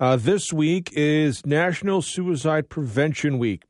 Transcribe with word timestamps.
Uh, 0.00 0.14
this 0.14 0.52
week 0.52 0.92
is 0.92 1.44
National 1.44 2.02
Suicide 2.02 2.68
Prevention 2.68 3.36
Week. 3.36 3.64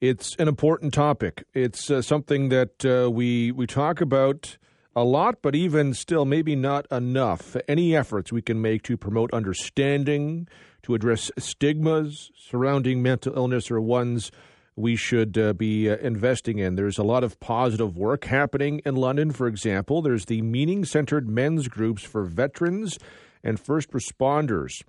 It's 0.00 0.34
an 0.40 0.48
important 0.48 0.92
topic. 0.92 1.44
It's 1.54 1.88
uh, 1.88 2.02
something 2.02 2.48
that 2.48 2.84
uh, 2.84 3.08
we 3.08 3.52
we 3.52 3.68
talk 3.68 4.00
about 4.00 4.58
a 4.96 5.04
lot, 5.04 5.36
but 5.40 5.54
even 5.54 5.94
still, 5.94 6.24
maybe 6.24 6.56
not 6.56 6.86
enough. 6.90 7.56
Any 7.68 7.94
efforts 7.94 8.32
we 8.32 8.42
can 8.42 8.60
make 8.60 8.82
to 8.82 8.96
promote 8.96 9.32
understanding, 9.32 10.48
to 10.82 10.96
address 10.96 11.30
stigmas 11.38 12.32
surrounding 12.36 13.00
mental 13.00 13.32
illness, 13.36 13.70
are 13.70 13.80
ones 13.80 14.32
we 14.74 14.96
should 14.96 15.38
uh, 15.38 15.52
be 15.52 15.88
uh, 15.88 15.96
investing 15.98 16.58
in. 16.58 16.74
There's 16.74 16.98
a 16.98 17.04
lot 17.04 17.22
of 17.22 17.38
positive 17.38 17.96
work 17.96 18.24
happening 18.24 18.82
in 18.84 18.96
London, 18.96 19.30
for 19.30 19.46
example. 19.46 20.02
There's 20.02 20.24
the 20.24 20.42
meaning 20.42 20.84
centered 20.84 21.28
men's 21.28 21.68
groups 21.68 22.02
for 22.02 22.24
veterans 22.24 22.98
and 23.44 23.60
first 23.60 23.92
responders. 23.92 24.82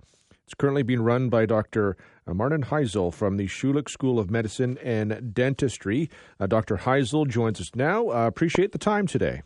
It's 0.46 0.54
currently 0.54 0.82
being 0.82 1.00
run 1.00 1.30
by 1.30 1.46
Dr. 1.46 1.96
Uh, 2.26 2.34
Marnin 2.34 2.64
Heisel 2.64 3.12
from 3.12 3.38
the 3.38 3.46
Schulich 3.46 3.88
School 3.88 4.18
of 4.18 4.30
Medicine 4.30 4.76
and 4.82 5.32
Dentistry. 5.32 6.10
Uh, 6.38 6.46
Dr. 6.46 6.76
Heisel 6.76 7.26
joins 7.26 7.60
us 7.60 7.70
now. 7.74 8.10
Uh, 8.10 8.26
appreciate 8.26 8.72
the 8.72 8.78
time 8.78 9.06
today. 9.06 9.42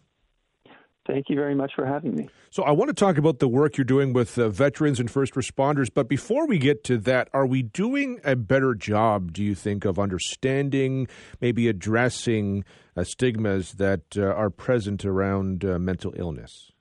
Thank 1.06 1.30
you 1.30 1.36
very 1.36 1.54
much 1.54 1.72
for 1.74 1.86
having 1.86 2.14
me. 2.14 2.28
So, 2.50 2.64
I 2.64 2.72
want 2.72 2.88
to 2.88 2.94
talk 2.94 3.16
about 3.16 3.38
the 3.38 3.48
work 3.48 3.78
you're 3.78 3.84
doing 3.84 4.12
with 4.12 4.38
uh, 4.38 4.50
veterans 4.50 5.00
and 5.00 5.10
first 5.10 5.34
responders. 5.34 5.88
But 5.92 6.06
before 6.06 6.46
we 6.46 6.58
get 6.58 6.84
to 6.84 6.98
that, 6.98 7.30
are 7.32 7.46
we 7.46 7.62
doing 7.62 8.20
a 8.24 8.36
better 8.36 8.74
job, 8.74 9.32
do 9.32 9.42
you 9.42 9.54
think, 9.54 9.86
of 9.86 9.98
understanding, 9.98 11.08
maybe 11.40 11.68
addressing 11.68 12.64
uh, 12.94 13.04
stigmas 13.04 13.72
that 13.74 14.18
uh, 14.18 14.24
are 14.24 14.50
present 14.50 15.04
around 15.06 15.64
mental 15.64 16.12
illness? 16.16 16.72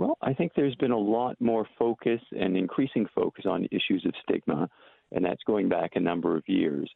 Well, 0.00 0.16
I 0.22 0.32
think 0.32 0.52
there's 0.56 0.76
been 0.76 0.92
a 0.92 0.98
lot 0.98 1.38
more 1.40 1.66
focus 1.78 2.22
and 2.32 2.56
increasing 2.56 3.06
focus 3.14 3.44
on 3.46 3.66
issues 3.66 4.02
of 4.06 4.14
stigma, 4.22 4.66
and 5.12 5.22
that's 5.22 5.42
going 5.42 5.68
back 5.68 5.90
a 5.94 6.00
number 6.00 6.38
of 6.38 6.42
years. 6.48 6.90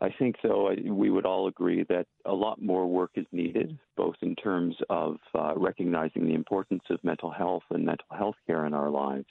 I 0.00 0.08
think, 0.18 0.36
though, 0.42 0.74
we 0.82 1.10
would 1.10 1.26
all 1.26 1.48
agree 1.48 1.84
that 1.90 2.06
a 2.24 2.32
lot 2.32 2.62
more 2.62 2.86
work 2.86 3.10
is 3.16 3.26
needed, 3.32 3.78
both 3.98 4.14
in 4.22 4.34
terms 4.34 4.74
of 4.88 5.16
uh, 5.34 5.52
recognizing 5.58 6.24
the 6.24 6.32
importance 6.32 6.84
of 6.88 7.04
mental 7.04 7.30
health 7.30 7.64
and 7.68 7.84
mental 7.84 8.16
health 8.16 8.36
care 8.46 8.64
in 8.64 8.72
our 8.72 8.88
lives, 8.88 9.28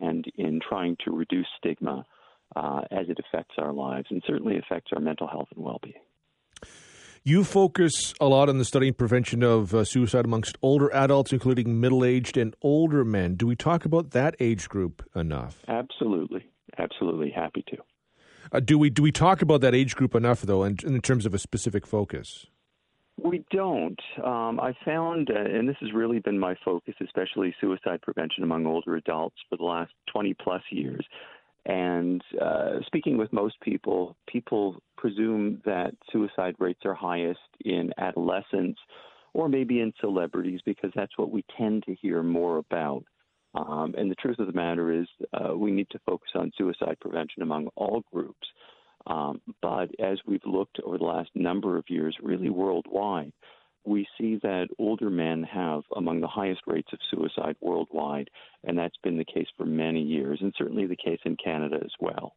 and 0.00 0.24
in 0.36 0.58
trying 0.66 0.96
to 1.04 1.10
reduce 1.10 1.48
stigma 1.58 2.06
uh, 2.56 2.80
as 2.90 3.10
it 3.10 3.18
affects 3.18 3.56
our 3.58 3.74
lives 3.74 4.06
and 4.08 4.22
certainly 4.26 4.56
affects 4.56 4.90
our 4.94 5.00
mental 5.00 5.26
health 5.26 5.48
and 5.54 5.62
well 5.62 5.80
being. 5.82 6.00
You 7.24 7.44
focus 7.44 8.14
a 8.20 8.26
lot 8.26 8.48
on 8.48 8.58
the 8.58 8.64
study 8.64 8.88
and 8.88 8.96
prevention 8.96 9.42
of 9.42 9.74
uh, 9.74 9.84
suicide 9.84 10.24
amongst 10.24 10.56
older 10.62 10.92
adults, 10.94 11.32
including 11.32 11.80
middle 11.80 12.04
aged 12.04 12.36
and 12.36 12.54
older 12.62 13.04
men. 13.04 13.34
Do 13.34 13.46
we 13.46 13.56
talk 13.56 13.84
about 13.84 14.10
that 14.10 14.34
age 14.40 14.68
group 14.68 15.02
enough? 15.14 15.62
Absolutely. 15.68 16.46
Absolutely. 16.78 17.30
Happy 17.30 17.64
to. 17.68 17.76
Uh, 18.52 18.60
do 18.60 18.78
we 18.78 18.88
do 18.88 19.02
we 19.02 19.12
talk 19.12 19.42
about 19.42 19.60
that 19.60 19.74
age 19.74 19.94
group 19.94 20.14
enough, 20.14 20.42
though, 20.42 20.64
in, 20.64 20.76
in 20.84 21.00
terms 21.00 21.26
of 21.26 21.34
a 21.34 21.38
specific 21.38 21.86
focus? 21.86 22.46
We 23.22 23.44
don't. 23.50 24.00
Um, 24.24 24.60
I 24.60 24.74
found, 24.84 25.30
uh, 25.30 25.40
and 25.40 25.68
this 25.68 25.76
has 25.80 25.92
really 25.92 26.20
been 26.20 26.38
my 26.38 26.54
focus, 26.64 26.94
especially 27.02 27.54
suicide 27.60 28.00
prevention 28.00 28.44
among 28.44 28.64
older 28.64 28.94
adults 28.94 29.36
for 29.50 29.56
the 29.56 29.64
last 29.64 29.92
20 30.12 30.34
plus 30.34 30.62
years. 30.70 31.04
And 31.66 32.22
uh, 32.40 32.80
speaking 32.86 33.18
with 33.18 33.32
most 33.32 33.60
people, 33.60 34.16
people 34.28 34.80
presume 34.98 35.62
that 35.64 35.94
suicide 36.12 36.56
rates 36.58 36.80
are 36.84 36.94
highest 36.94 37.40
in 37.64 37.92
adolescents 37.96 38.78
or 39.32 39.48
maybe 39.48 39.80
in 39.80 39.92
celebrities 40.00 40.60
because 40.66 40.90
that's 40.94 41.16
what 41.16 41.30
we 41.30 41.44
tend 41.56 41.84
to 41.84 41.94
hear 41.94 42.22
more 42.22 42.58
about. 42.58 43.04
Um, 43.54 43.94
and 43.96 44.10
the 44.10 44.16
truth 44.16 44.38
of 44.40 44.46
the 44.46 44.52
matter 44.52 44.92
is, 44.92 45.06
uh, 45.32 45.56
we 45.56 45.70
need 45.70 45.88
to 45.90 46.00
focus 46.04 46.30
on 46.34 46.52
suicide 46.58 46.96
prevention 47.00 47.42
among 47.42 47.68
all 47.76 48.02
groups. 48.12 48.46
Um, 49.06 49.40
but 49.62 49.88
as 49.98 50.18
we've 50.26 50.44
looked 50.44 50.80
over 50.84 50.98
the 50.98 51.04
last 51.04 51.30
number 51.34 51.78
of 51.78 51.84
years, 51.88 52.16
really 52.22 52.50
worldwide, 52.50 53.32
we 53.86 54.06
see 54.18 54.38
that 54.42 54.68
older 54.78 55.08
men 55.08 55.42
have 55.44 55.82
among 55.96 56.20
the 56.20 56.26
highest 56.26 56.60
rates 56.66 56.90
of 56.92 56.98
suicide 57.10 57.56
worldwide, 57.60 58.28
and 58.64 58.76
that's 58.76 58.98
been 59.02 59.16
the 59.16 59.24
case 59.24 59.46
for 59.56 59.64
many 59.64 60.02
years, 60.02 60.40
and 60.42 60.52
certainly 60.58 60.86
the 60.86 60.96
case 60.96 61.20
in 61.24 61.36
Canada 61.42 61.78
as 61.82 61.92
well. 62.00 62.34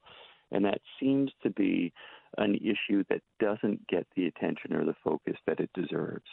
And 0.51 0.63
that 0.65 0.79
seems 0.99 1.31
to 1.43 1.49
be 1.49 1.91
an 2.37 2.55
issue 2.55 3.03
that 3.09 3.21
doesn't 3.39 3.85
get 3.87 4.07
the 4.15 4.27
attention 4.27 4.73
or 4.73 4.85
the 4.85 4.95
focus 5.03 5.35
that 5.47 5.59
it 5.59 5.69
deserves. 5.73 6.25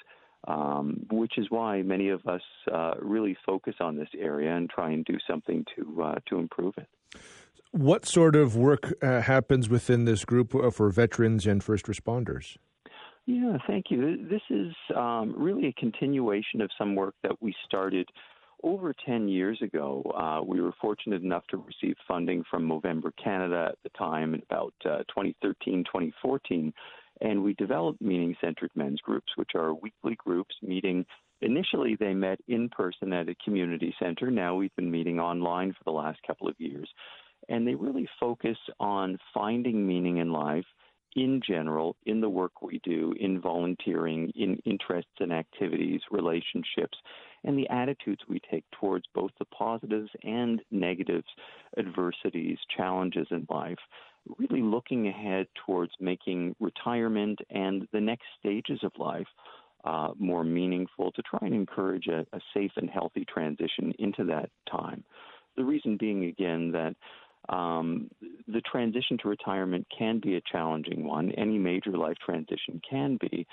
Um, 0.47 1.05
which 1.11 1.37
is 1.37 1.47
why 1.51 1.83
many 1.83 2.11
of 2.11 2.25
us 2.27 2.41
uh, 2.73 2.95
really 3.03 3.37
focus 3.45 3.75
on 3.81 3.97
this 3.97 4.09
area 4.17 4.55
and 4.55 4.71
try 4.71 4.93
and 4.93 5.05
do 5.05 5.19
something 5.29 5.65
to 5.75 6.03
uh, 6.03 6.15
to 6.29 6.39
improve 6.39 6.75
it. 6.79 6.87
What 7.73 8.07
sort 8.07 8.37
of 8.37 8.57
work 8.57 8.95
uh, 9.03 9.21
happens 9.23 9.69
within 9.69 10.05
this 10.05 10.25
group 10.25 10.55
uh, 10.55 10.71
for 10.71 10.91
veterans 10.91 11.45
and 11.45 11.63
first 11.63 11.87
responders? 11.87 12.57
Yeah, 13.27 13.59
thank 13.67 13.87
you. 13.91 14.27
This 14.27 14.41
is 14.49 14.73
um, 14.97 15.35
really 15.37 15.67
a 15.67 15.73
continuation 15.73 16.63
of 16.63 16.71
some 16.79 16.95
work 16.95 17.15
that 17.23 17.43
we 17.43 17.55
started 17.67 18.09
over 18.63 18.95
10 19.07 19.29
years 19.29 19.61
ago. 19.63 20.03
Uh, 20.17 20.43
we 20.45 20.61
were 20.61 20.73
fortunate 20.81 21.23
enough 21.23 21.47
to 21.49 21.57
receive 21.57 21.97
funding 22.07 22.45
from 22.51 22.69
Movember 22.69 23.11
Canada 23.23 23.69
at 23.71 23.79
the 23.83 23.91
time, 23.99 24.35
in 24.35 24.43
about 24.51 24.75
uh, 24.85 24.99
2013, 25.09 25.85
2014, 25.85 26.73
and 27.21 27.43
we 27.43 27.55
developed 27.55 28.01
meaning 28.01 28.37
centered 28.41 28.71
men's 28.75 29.01
groups, 29.01 29.33
which 29.37 29.51
are 29.55 29.75
weekly 29.75 30.17
groups 30.17 30.55
meeting. 30.63 31.05
Initially, 31.41 31.97
they 31.99 32.15
met 32.15 32.39
in 32.49 32.69
person 32.69 33.13
at 33.13 33.29
a 33.29 33.35
community 33.45 33.95
center. 34.01 34.31
Now 34.31 34.55
we've 34.55 34.75
been 34.77 34.91
meeting 34.91 35.19
online 35.21 35.73
for 35.73 35.85
the 35.85 35.97
last 35.97 36.19
couple 36.27 36.49
of 36.49 36.55
years. 36.59 36.89
And 37.49 37.67
they 37.67 37.75
really 37.75 38.09
focus 38.21 38.59
on 38.79 39.19
finding 39.33 39.87
meaning 39.87 40.19
in 40.19 40.33
life 40.33 40.67
in 41.19 41.41
general, 41.45 41.97
in 42.07 42.21
the 42.21 42.29
work 42.29 42.63
we 42.63 42.81
do, 42.85 43.13
in 43.19 43.41
volunteering, 43.41 44.31
in 44.37 44.57
interests 44.65 45.11
and 45.19 45.33
activities, 45.33 46.01
relationships, 46.13 46.97
and 47.43 47.59
the 47.59 47.69
attitudes 47.71 48.21
we 48.29 48.41
take 48.51 48.65
towards 48.81 49.05
both 49.15 49.33
the 49.41 49.45
positives 49.47 50.11
and 50.23 50.61
negatives, 50.71 51.27
adversities, 51.77 52.57
challenges 52.77 53.27
in 53.33 53.47
life. 53.51 53.79
Really 54.39 54.63
looking 54.63 55.09
ahead 55.09 55.49
towards 55.67 55.93
making 55.99 56.55
retirement 56.61 57.41
and 57.51 57.89
the 57.93 58.01
next 58.01 58.27
stages 58.39 58.79
of 58.85 58.93
life 58.97 59.27
uh, 59.85 60.11
more 60.19 60.45
meaningful 60.45 61.11
to 61.13 61.23
try 61.23 61.41
and 61.43 61.55
encourage 61.55 62.07
a, 62.07 62.21
a 62.33 62.41
safe 62.55 62.73
and 62.77 62.91
healthy 62.91 63.25
transition 63.25 63.93
into 63.99 64.25
that 64.25 64.51
time. 64.71 65.03
The 65.57 65.65
reason 65.65 65.97
being, 65.97 66.27
again, 66.27 66.71
that 66.73 66.95
um, 67.49 68.11
the 68.47 68.61
transition 68.71 69.19
to 69.23 69.29
retirement 69.29 69.87
can 69.97 70.21
be 70.21 70.37
a 70.37 70.43
challenging 70.53 71.07
one. 71.07 71.33
Any 71.33 71.59
major 71.59 71.97
life 71.97 72.17
transition 72.25 72.81
can 72.89 73.19
be. 73.21 73.47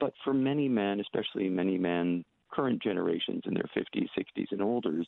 But 0.00 0.12
for 0.24 0.32
many 0.32 0.68
men, 0.68 1.00
especially 1.00 1.48
many 1.48 1.78
men, 1.78 2.24
current 2.50 2.82
generations 2.82 3.42
in 3.46 3.54
their 3.54 3.68
50s, 3.76 4.08
60s, 4.16 4.52
and 4.52 4.62
older, 4.62 5.02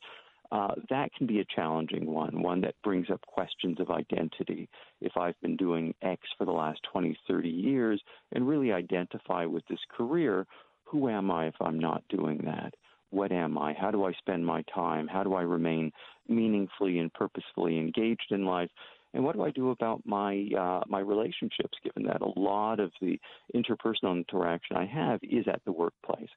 uh, 0.53 0.75
that 0.89 1.15
can 1.15 1.27
be 1.27 1.41
a 1.41 1.45
challenging 1.55 2.07
one, 2.07 2.43
one 2.43 2.61
that 2.61 2.75
brings 2.83 3.09
up 3.09 3.21
questions 3.23 3.79
of 3.79 3.91
identity. 3.91 4.69
If 5.01 5.17
I've 5.17 5.41
been 5.41 5.57
doing 5.57 5.95
X 6.03 6.23
for 6.37 6.45
the 6.45 6.51
last 6.51 6.81
20, 6.93 7.17
30 7.29 7.49
years 7.49 8.03
and 8.33 8.49
really 8.49 8.73
identify 8.73 9.45
with 9.45 9.63
this 9.69 9.79
career, 9.97 10.47
who 10.85 11.09
am 11.09 11.31
I 11.31 11.47
if 11.47 11.55
I'm 11.61 11.79
not 11.79 12.03
doing 12.09 12.39
that? 12.47 12.75
What 13.11 13.33
am 13.33 13.59
I? 13.59 13.75
How 13.75 13.91
do 13.91 14.05
I 14.05 14.13
spend 14.13 14.47
my 14.47 14.63
time? 14.75 15.09
How 15.09 15.23
do 15.23 15.35
I 15.35 15.43
remain 15.43 15.93
meaningfully 16.29 16.99
and 16.99 17.13
purposefully 17.13 17.79
engaged 17.79 18.29
in 18.31 18.45
life? 18.45 18.71
And 19.13 19.25
what 19.25 19.35
do 19.35 19.43
I 19.43 19.51
do 19.51 19.71
about 19.71 20.03
my 20.07 20.49
uh, 20.57 20.85
my 20.87 21.01
relationships? 21.01 21.77
Given 21.83 22.05
that 22.05 22.23
a 22.23 22.39
lot 22.39 22.79
of 22.79 22.93
the 23.01 23.19
interpersonal 23.55 24.17
interaction 24.17 24.77
I 24.77 24.87
have 24.87 25.21
is 25.23 25.47
at 25.49 25.63
the 25.65 25.73
workplace. 25.73 26.29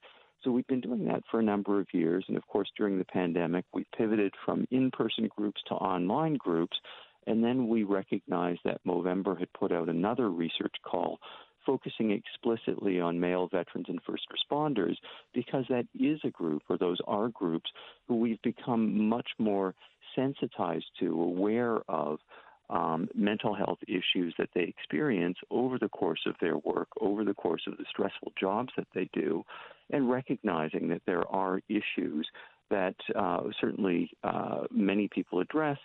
So 0.43 0.51
we've 0.51 0.67
been 0.67 0.81
doing 0.81 1.05
that 1.05 1.23
for 1.31 1.39
a 1.39 1.43
number 1.43 1.79
of 1.79 1.87
years, 1.93 2.25
and 2.27 2.35
of 2.35 2.45
course 2.47 2.69
during 2.75 2.97
the 2.97 3.05
pandemic 3.05 3.63
we 3.73 3.85
pivoted 3.95 4.33
from 4.43 4.67
in-person 4.71 5.29
groups 5.35 5.61
to 5.67 5.75
online 5.75 6.35
groups, 6.35 6.75
and 7.27 7.43
then 7.43 7.69
we 7.69 7.83
recognized 7.83 8.59
that 8.65 8.83
Movember 8.85 9.39
had 9.39 9.53
put 9.53 9.71
out 9.71 9.87
another 9.87 10.29
research 10.29 10.75
call 10.83 11.19
focusing 11.65 12.11
explicitly 12.11 12.99
on 12.99 13.19
male 13.19 13.47
veterans 13.47 13.87
and 13.89 13.99
first 14.05 14.23
responders 14.31 14.95
because 15.33 15.65
that 15.69 15.85
is 15.99 16.19
a 16.23 16.29
group, 16.29 16.61
or 16.69 16.77
those 16.77 16.99
are 17.07 17.29
groups, 17.29 17.69
who 18.07 18.15
we've 18.15 18.41
become 18.41 19.07
much 19.07 19.29
more 19.39 19.73
sensitized 20.15 20.85
to, 20.99 21.21
aware 21.21 21.79
of. 21.87 22.19
Um, 22.69 23.09
mental 23.13 23.53
health 23.53 23.79
issues 23.87 24.33
that 24.39 24.49
they 24.55 24.61
experience 24.61 25.37
over 25.51 25.77
the 25.77 25.89
course 25.89 26.21
of 26.25 26.33
their 26.39 26.57
work, 26.57 26.87
over 27.01 27.25
the 27.25 27.33
course 27.33 27.61
of 27.67 27.77
the 27.77 27.83
stressful 27.89 28.31
jobs 28.39 28.69
that 28.77 28.87
they 28.95 29.09
do, 29.13 29.43
and 29.91 30.09
recognizing 30.09 30.87
that 30.87 31.01
there 31.05 31.27
are 31.27 31.61
issues 31.67 32.25
that 32.69 32.95
uh, 33.15 33.41
certainly 33.59 34.09
uh, 34.23 34.61
many 34.71 35.07
people 35.07 35.39
address, 35.39 35.77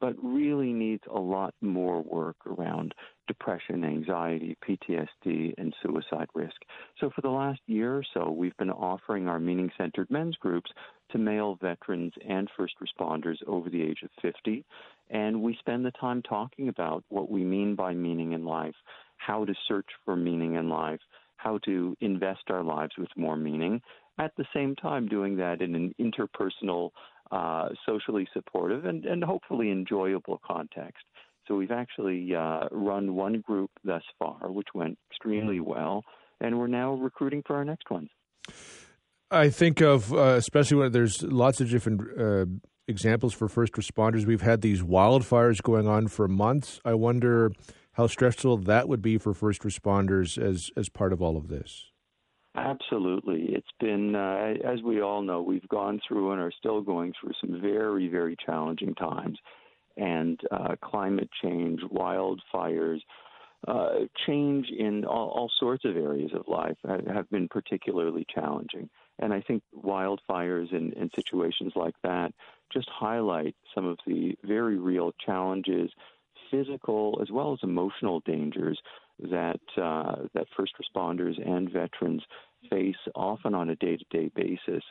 but 0.00 0.14
really 0.22 0.72
needs 0.72 1.02
a 1.14 1.18
lot 1.18 1.54
more 1.60 2.02
work 2.02 2.36
around 2.46 2.94
depression, 3.26 3.84
anxiety, 3.84 4.56
PTSD, 4.66 5.54
and 5.58 5.74
suicide 5.82 6.28
risk. 6.34 6.56
So, 7.00 7.10
for 7.14 7.20
the 7.20 7.30
last 7.30 7.60
year 7.66 7.96
or 7.96 8.04
so, 8.14 8.30
we've 8.30 8.56
been 8.56 8.70
offering 8.70 9.28
our 9.28 9.38
meaning 9.38 9.70
centered 9.78 10.10
men's 10.10 10.36
groups 10.36 10.70
to 11.10 11.18
male 11.18 11.58
veterans 11.60 12.12
and 12.28 12.48
first 12.56 12.74
responders 12.82 13.36
over 13.46 13.70
the 13.70 13.82
age 13.82 14.02
of 14.02 14.10
50. 14.22 14.64
And 15.10 15.42
we 15.42 15.56
spend 15.60 15.84
the 15.84 15.92
time 15.92 16.22
talking 16.22 16.68
about 16.68 17.04
what 17.08 17.30
we 17.30 17.44
mean 17.44 17.74
by 17.74 17.94
meaning 17.94 18.32
in 18.32 18.44
life, 18.44 18.74
how 19.16 19.44
to 19.44 19.54
search 19.68 19.88
for 20.04 20.16
meaning 20.16 20.54
in 20.54 20.68
life, 20.68 21.00
how 21.36 21.58
to 21.58 21.96
invest 22.00 22.44
our 22.48 22.62
lives 22.62 22.92
with 22.98 23.08
more 23.16 23.36
meaning, 23.36 23.80
at 24.18 24.32
the 24.36 24.46
same 24.54 24.76
time 24.76 25.08
doing 25.08 25.36
that 25.36 25.60
in 25.60 25.74
an 25.74 25.94
interpersonal, 26.00 26.90
uh, 27.30 27.68
socially 27.84 28.26
supportive, 28.32 28.84
and, 28.84 29.04
and 29.04 29.24
hopefully 29.24 29.70
enjoyable 29.70 30.40
context. 30.46 31.04
So 31.46 31.56
we've 31.56 31.70
actually 31.70 32.34
uh, 32.34 32.68
run 32.70 33.14
one 33.14 33.40
group 33.40 33.70
thus 33.84 34.02
far, 34.18 34.50
which 34.50 34.68
went 34.74 34.98
extremely 35.10 35.60
well, 35.60 36.02
and 36.40 36.58
we're 36.58 36.66
now 36.66 36.94
recruiting 36.94 37.42
for 37.46 37.56
our 37.56 37.64
next 37.64 37.90
ones. 37.90 38.08
I 39.30 39.50
think 39.50 39.80
of 39.80 40.12
uh, 40.12 40.34
especially 40.36 40.78
when 40.78 40.92
there's 40.92 41.22
lots 41.22 41.60
of 41.60 41.70
different 41.70 42.02
uh, 42.18 42.46
examples 42.88 43.34
for 43.34 43.48
first 43.48 43.72
responders. 43.74 44.26
We've 44.26 44.40
had 44.40 44.60
these 44.60 44.82
wildfires 44.82 45.62
going 45.62 45.88
on 45.88 46.08
for 46.08 46.28
months. 46.28 46.80
I 46.84 46.94
wonder 46.94 47.50
how 47.92 48.06
stressful 48.06 48.58
that 48.58 48.88
would 48.88 49.02
be 49.02 49.18
for 49.18 49.34
first 49.34 49.62
responders 49.62 50.38
as 50.38 50.70
as 50.76 50.88
part 50.88 51.12
of 51.12 51.20
all 51.20 51.36
of 51.36 51.48
this. 51.48 51.90
Absolutely. 52.56 53.46
It's 53.48 53.66
been, 53.80 54.14
uh, 54.14 54.54
as 54.64 54.80
we 54.82 55.02
all 55.02 55.22
know, 55.22 55.42
we've 55.42 55.68
gone 55.68 56.00
through 56.06 56.30
and 56.30 56.40
are 56.40 56.52
still 56.56 56.82
going 56.82 57.12
through 57.20 57.32
some 57.40 57.60
very, 57.60 58.06
very 58.06 58.36
challenging 58.46 58.94
times. 58.94 59.38
And 59.96 60.40
uh, 60.50 60.74
climate 60.82 61.30
change, 61.42 61.80
wildfires, 61.82 63.00
uh, 63.68 64.00
change 64.26 64.68
in 64.76 65.04
all, 65.04 65.28
all, 65.28 65.50
sorts 65.58 65.84
of 65.84 65.96
areas 65.96 66.32
of 66.34 66.46
life 66.48 66.76
have 66.84 67.30
been 67.30 67.48
particularly 67.48 68.26
challenging. 68.34 68.90
And 69.20 69.32
I 69.32 69.40
think 69.40 69.62
wildfires 69.74 70.74
and, 70.74 70.92
and 70.94 71.10
situations 71.14 71.72
like 71.74 71.94
that 72.02 72.34
just 72.72 72.88
highlight 72.90 73.54
some 73.74 73.86
of 73.86 73.98
the 74.06 74.36
very 74.44 74.76
real 74.78 75.12
challenges, 75.24 75.90
physical 76.50 77.18
as 77.22 77.30
well 77.30 77.52
as 77.52 77.60
emotional 77.62 78.20
dangers 78.26 78.78
that 79.18 79.60
uh, 79.80 80.16
that 80.34 80.46
first 80.56 80.72
responders 80.80 81.34
and 81.46 81.70
veterans 81.70 82.22
face 82.68 82.96
often 83.14 83.54
on 83.54 83.70
a 83.70 83.76
day-to-day 83.76 84.30
basis. 84.34 84.82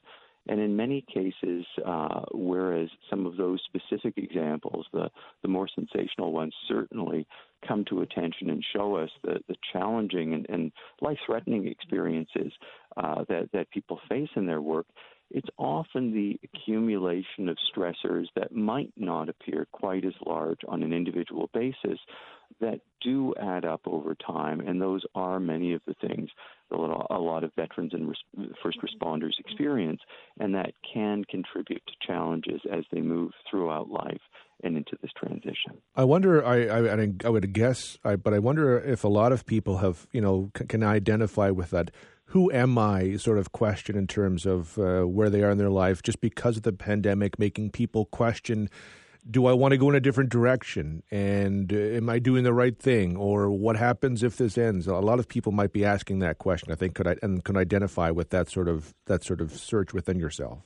And 0.48 0.60
in 0.60 0.76
many 0.76 1.06
cases, 1.14 1.66
uh, 1.86 2.22
whereas 2.34 2.90
some 3.10 3.26
of 3.26 3.38
those 3.38 3.62
specific 3.66 4.18
examples, 4.18 4.86
the, 4.92 5.10
the 5.42 5.48
more 5.48 5.70
sensational 5.74 6.34
ones, 6.34 6.54
certainly 6.68 7.26
come 7.66 7.86
to 7.86 8.02
attention 8.02 8.50
and 8.50 8.64
show 8.76 8.96
us 8.96 9.10
the, 9.24 9.40
the 9.48 9.56
challenging 9.72 10.34
and, 10.34 10.46
and 10.50 10.72
life 11.02 11.18
threatening 11.26 11.68
experiences 11.68 12.52
uh, 12.98 13.24
that, 13.30 13.50
that 13.54 13.72
people 13.72 14.00
face 14.10 14.30
in 14.36 14.46
their 14.46 14.62
work, 14.62 14.86
it's 15.32 15.50
often 15.58 16.14
the 16.14 16.40
accumulation 16.44 17.50
of 17.50 17.58
stressors 17.76 18.28
that 18.36 18.52
might 18.52 18.94
not 18.96 19.30
appear 19.30 19.68
quite 19.72 20.06
as 20.06 20.14
large 20.26 20.60
on 20.68 20.84
an 20.84 20.94
individual 20.94 21.50
basis 21.54 22.00
that 22.62 22.82
do 23.02 23.34
add 23.42 23.66
up 23.66 23.82
over 23.86 24.16
time, 24.16 24.60
and 24.60 24.82
those 24.82 25.04
are 25.16 25.40
many 25.40 25.74
of 25.74 25.82
the 25.88 25.96
things 25.96 26.30
that 26.70 26.78
a 26.78 27.20
lot 27.20 27.44
of 27.44 27.52
veterans 27.56 27.94
and 27.94 28.16
first 28.62 28.78
responders 28.82 29.40
experience, 29.40 30.02
and 30.40 30.56
that 30.56 30.74
can 30.94 31.24
contribute 31.26 31.82
to 31.88 31.94
challenges 32.08 32.62
as 32.72 32.84
they 32.92 33.02
move 33.02 33.32
throughout 33.50 33.90
life 33.90 34.22
and 34.64 34.78
into 34.78 34.98
this 35.02 35.12
transition. 35.18 35.74
I 35.96 36.04
wonder. 36.04 36.44
I 36.46 36.68
I, 36.68 37.14
I 37.26 37.30
would 37.30 37.54
guess, 37.54 37.98
I, 38.04 38.16
but 38.16 38.34
I 38.34 38.40
wonder 38.40 38.80
if 38.80 39.04
a 39.04 39.10
lot 39.10 39.32
of 39.32 39.46
people 39.46 39.78
have 39.78 40.08
you 40.12 40.22
know 40.22 40.52
can 40.54 40.84
identify 40.84 41.50
with 41.50 41.72
that 41.72 41.92
who 42.34 42.52
am 42.52 42.80
I 42.80 43.16
sort 43.18 43.38
of 43.38 43.52
question 43.52 43.96
in 43.96 44.08
terms 44.08 44.48
of 44.48 44.80
uh, 44.80 45.04
where 45.04 45.30
they 45.30 45.44
are 45.44 45.52
in 45.52 45.60
their 45.60 45.70
life 45.70 46.02
just 46.02 46.20
because 46.20 46.58
of 46.58 46.64
the 46.64 46.74
pandemic, 46.74 47.38
making 47.38 47.70
people 47.70 48.06
question 48.06 48.72
do 49.30 49.46
I 49.46 49.54
want 49.54 49.72
to 49.72 49.78
go 49.78 49.88
in 49.88 49.96
a 49.96 50.02
different 50.02 50.32
direction? 50.32 51.04
And 51.12 51.72
uh, 51.72 51.78
am 51.78 52.10
I 52.10 52.20
doing 52.20 52.44
the 52.44 52.52
right 52.52 52.78
thing? 52.78 53.16
Or 53.16 53.50
what 53.52 53.78
happens 53.78 54.22
if 54.22 54.36
this 54.36 54.58
ends? 54.58 54.88
A 54.88 54.96
lot 54.96 55.20
of 55.20 55.28
people 55.28 55.52
might 55.52 55.72
be 55.72 55.86
asking 55.86 56.20
that 56.20 56.40
question. 56.40 56.74
I 56.74 56.76
think 56.76 56.96
could 56.96 57.08
I 57.08 57.16
and 57.22 57.44
can 57.44 57.56
identify 57.56 58.10
with 58.10 58.32
that 58.32 58.50
sort 58.50 58.68
of 58.68 58.96
that 59.06 59.24
sort 59.24 59.40
of 59.40 59.54
search 59.54 59.94
within 59.94 60.20
yourself. 60.20 60.60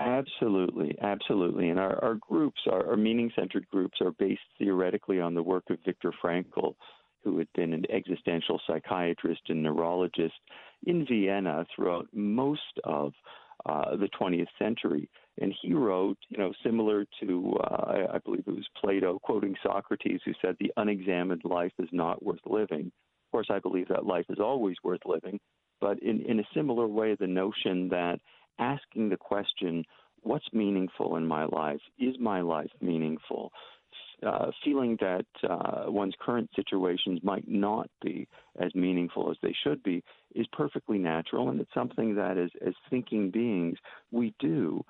Absolutely, 0.00 0.98
absolutely. 1.00 1.70
And 1.70 1.78
our, 1.78 2.04
our 2.04 2.14
groups, 2.16 2.60
our, 2.70 2.90
our 2.90 2.96
meaning 2.96 3.30
centered 3.38 3.68
groups, 3.70 3.98
are 4.00 4.10
based 4.10 4.42
theoretically 4.58 5.20
on 5.20 5.34
the 5.34 5.42
work 5.42 5.64
of 5.70 5.78
Viktor 5.86 6.12
Frankl, 6.22 6.74
who 7.24 7.38
had 7.38 7.48
been 7.54 7.72
an 7.72 7.84
existential 7.90 8.60
psychiatrist 8.66 9.40
and 9.48 9.62
neurologist 9.62 10.34
in 10.86 11.06
Vienna 11.06 11.66
throughout 11.74 12.06
most 12.12 12.60
of 12.84 13.12
uh, 13.66 13.96
the 13.96 14.08
20th 14.20 14.46
century. 14.58 15.08
And 15.40 15.52
he 15.62 15.72
wrote, 15.72 16.18
you 16.28 16.38
know, 16.38 16.52
similar 16.62 17.06
to, 17.20 17.56
uh, 17.64 18.06
I 18.12 18.18
believe 18.24 18.44
it 18.46 18.54
was 18.54 18.68
Plato 18.80 19.18
quoting 19.18 19.56
Socrates, 19.62 20.20
who 20.24 20.32
said, 20.40 20.56
the 20.60 20.72
unexamined 20.76 21.42
life 21.44 21.72
is 21.78 21.88
not 21.90 22.22
worth 22.22 22.40
living. 22.46 22.86
Of 22.86 23.32
course, 23.32 23.48
I 23.50 23.58
believe 23.58 23.88
that 23.88 24.06
life 24.06 24.26
is 24.28 24.38
always 24.38 24.76
worth 24.84 25.00
living. 25.06 25.40
But 25.80 26.00
in, 26.02 26.20
in 26.22 26.40
a 26.40 26.48
similar 26.54 26.86
way, 26.86 27.16
the 27.18 27.26
notion 27.26 27.88
that 27.88 28.20
asking 28.58 29.08
the 29.08 29.16
question, 29.16 29.84
what's 30.22 30.46
meaningful 30.52 31.16
in 31.16 31.26
my 31.26 31.44
life? 31.46 31.80
Is 31.98 32.14
my 32.20 32.40
life 32.40 32.70
meaningful? 32.80 33.50
Uh, 34.22 34.50
feeling 34.64 34.96
that 35.00 35.26
uh, 35.48 35.84
one's 35.90 36.14
current 36.20 36.50
situations 36.54 37.20
might 37.22 37.46
not 37.48 37.88
be 38.02 38.28
as 38.60 38.74
meaningful 38.74 39.30
as 39.30 39.36
they 39.42 39.54
should 39.64 39.82
be 39.82 40.02
is 40.34 40.46
perfectly 40.52 40.98
natural, 40.98 41.50
and 41.50 41.60
it's 41.60 41.74
something 41.74 42.14
that, 42.14 42.38
as, 42.38 42.50
as 42.66 42.74
thinking 42.90 43.30
beings, 43.30 43.78
we 44.10 44.34
do. 44.38 44.84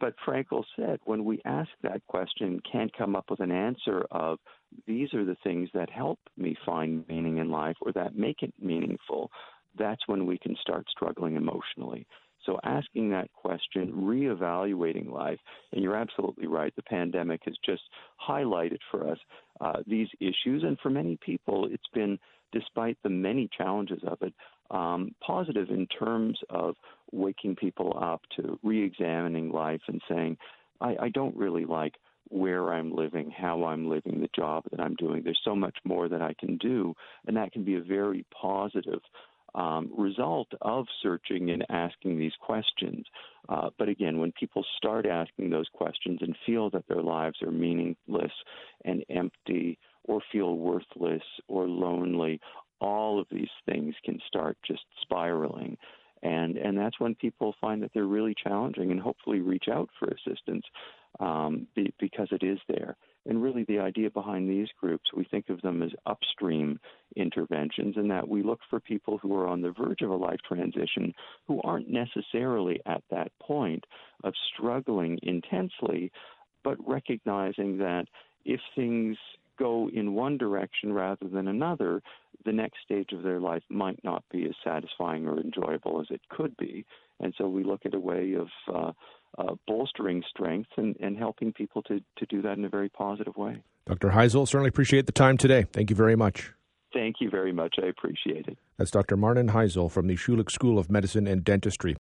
But 0.00 0.14
Frankl 0.26 0.64
said 0.76 0.98
when 1.04 1.24
we 1.24 1.42
ask 1.44 1.68
that 1.82 2.06
question, 2.06 2.60
can't 2.70 2.96
come 2.96 3.14
up 3.14 3.26
with 3.30 3.40
an 3.40 3.52
answer 3.52 4.06
of 4.10 4.38
these 4.86 5.12
are 5.12 5.24
the 5.24 5.36
things 5.44 5.68
that 5.74 5.90
help 5.90 6.18
me 6.36 6.56
find 6.64 7.06
meaning 7.06 7.38
in 7.38 7.50
life 7.50 7.76
or 7.82 7.92
that 7.92 8.16
make 8.16 8.42
it 8.42 8.54
meaningful, 8.58 9.30
that's 9.78 10.06
when 10.06 10.26
we 10.26 10.38
can 10.38 10.56
start 10.60 10.86
struggling 10.90 11.36
emotionally. 11.36 12.06
So 12.46 12.58
asking 12.64 13.10
that 13.10 13.32
question, 13.32 13.92
reevaluating 13.92 15.10
life, 15.10 15.38
and 15.72 15.82
you're 15.82 15.96
absolutely 15.96 16.46
right. 16.46 16.74
The 16.74 16.82
pandemic 16.82 17.42
has 17.44 17.54
just 17.64 17.82
highlighted 18.28 18.78
for 18.90 19.10
us 19.10 19.18
uh, 19.60 19.82
these 19.86 20.08
issues, 20.20 20.62
and 20.62 20.78
for 20.82 20.90
many 20.90 21.18
people, 21.24 21.68
it's 21.70 21.82
been, 21.92 22.18
despite 22.52 22.96
the 23.02 23.10
many 23.10 23.48
challenges 23.56 24.00
of 24.06 24.18
it, 24.22 24.32
um, 24.70 25.14
positive 25.24 25.68
in 25.70 25.86
terms 25.86 26.38
of 26.48 26.76
waking 27.12 27.56
people 27.56 27.98
up 28.00 28.22
to 28.36 28.58
re-examining 28.62 29.50
life 29.50 29.80
and 29.88 30.00
saying, 30.08 30.36
I, 30.80 30.96
I 31.00 31.08
don't 31.10 31.36
really 31.36 31.64
like 31.64 31.94
where 32.28 32.72
I'm 32.72 32.94
living, 32.94 33.30
how 33.30 33.64
I'm 33.64 33.88
living, 33.88 34.20
the 34.20 34.30
job 34.34 34.64
that 34.70 34.80
I'm 34.80 34.94
doing. 34.94 35.22
There's 35.22 35.40
so 35.44 35.56
much 35.56 35.76
more 35.84 36.08
that 36.08 36.22
I 36.22 36.34
can 36.38 36.56
do, 36.58 36.94
and 37.26 37.36
that 37.36 37.52
can 37.52 37.64
be 37.64 37.74
a 37.74 37.82
very 37.82 38.24
positive 38.40 39.00
um, 39.54 39.90
result 39.96 40.48
of 40.62 40.86
searching 41.02 41.50
and 41.50 41.64
asking 41.68 42.18
these 42.18 42.32
questions. 42.40 43.04
Uh, 43.48 43.70
but 43.78 43.88
again, 43.88 44.18
when 44.18 44.32
people 44.32 44.64
start 44.76 45.06
asking 45.06 45.50
those 45.50 45.68
questions 45.72 46.18
and 46.22 46.36
feel 46.46 46.70
that 46.70 46.84
their 46.88 47.02
lives 47.02 47.42
are 47.42 47.50
meaningless 47.50 48.32
and 48.84 49.04
empty, 49.10 49.78
or 50.04 50.20
feel 50.32 50.56
worthless 50.56 51.22
or 51.48 51.68
lonely, 51.68 52.40
all 52.80 53.20
of 53.20 53.26
these 53.30 53.50
things 53.66 53.94
can 54.04 54.18
start 54.26 54.56
just 54.66 54.82
spiraling. 55.02 55.76
And, 56.22 56.56
and 56.56 56.76
that's 56.76 57.00
when 57.00 57.14
people 57.14 57.54
find 57.60 57.82
that 57.82 57.90
they're 57.94 58.04
really 58.04 58.34
challenging 58.42 58.90
and 58.90 59.00
hopefully 59.00 59.40
reach 59.40 59.66
out 59.72 59.88
for 59.98 60.08
assistance 60.08 60.64
um, 61.18 61.66
be, 61.74 61.92
because 61.98 62.28
it 62.30 62.42
is 62.42 62.58
there. 62.68 62.96
And 63.26 63.42
really, 63.42 63.64
the 63.64 63.78
idea 63.78 64.10
behind 64.10 64.48
these 64.48 64.68
groups, 64.80 65.10
we 65.14 65.24
think 65.24 65.48
of 65.50 65.60
them 65.62 65.82
as 65.82 65.90
upstream 66.06 66.80
interventions, 67.16 67.96
and 67.96 68.10
that 68.10 68.28
we 68.28 68.42
look 68.42 68.60
for 68.68 68.80
people 68.80 69.18
who 69.18 69.34
are 69.36 69.48
on 69.48 69.62
the 69.62 69.72
verge 69.72 70.02
of 70.02 70.10
a 70.10 70.16
life 70.16 70.40
transition 70.46 71.12
who 71.46 71.60
aren't 71.62 71.88
necessarily 71.88 72.80
at 72.86 73.02
that 73.10 73.32
point 73.40 73.84
of 74.24 74.34
struggling 74.52 75.18
intensely, 75.22 76.12
but 76.62 76.76
recognizing 76.86 77.78
that 77.78 78.06
if 78.44 78.60
things 78.74 79.16
go 79.58 79.90
in 79.92 80.14
one 80.14 80.38
direction 80.38 80.92
rather 80.92 81.28
than 81.28 81.46
another, 81.46 82.02
the 82.44 82.52
next 82.52 82.78
stage 82.84 83.10
of 83.12 83.22
their 83.22 83.38
life 83.38 83.62
might 83.68 84.02
not 84.02 84.24
be 84.32 84.44
as 84.46 84.54
satisfying 84.64 85.26
or 85.26 85.38
enjoyable 85.38 86.00
as 86.00 86.06
it 86.10 86.22
could 86.30 86.56
be. 86.56 86.84
And 87.20 87.34
so 87.36 87.48
we 87.48 87.62
look 87.62 87.82
at 87.84 87.94
a 87.94 88.00
way 88.00 88.34
of 88.34 88.48
uh, 88.74 88.92
uh, 89.38 89.54
bolstering 89.66 90.22
strength 90.28 90.70
and, 90.76 90.96
and 91.00 91.16
helping 91.16 91.52
people 91.52 91.82
to, 91.82 92.00
to 92.16 92.26
do 92.26 92.40
that 92.42 92.56
in 92.56 92.64
a 92.64 92.70
very 92.70 92.88
positive 92.88 93.36
way. 93.36 93.62
Dr. 93.86 94.08
Heisel, 94.08 94.48
certainly 94.48 94.68
appreciate 94.68 95.06
the 95.06 95.12
time 95.12 95.36
today. 95.36 95.66
Thank 95.72 95.90
you 95.90 95.96
very 95.96 96.16
much. 96.16 96.52
Thank 96.92 97.16
you 97.20 97.30
very 97.30 97.52
much. 97.52 97.76
I 97.82 97.86
appreciate 97.86 98.46
it. 98.48 98.58
That's 98.76 98.90
Dr. 98.90 99.16
Marnin 99.16 99.50
Heisel 99.50 99.90
from 99.90 100.06
the 100.08 100.16
Schulich 100.16 100.50
School 100.50 100.78
of 100.78 100.90
Medicine 100.90 101.26
and 101.26 101.44
Dentistry. 101.44 101.96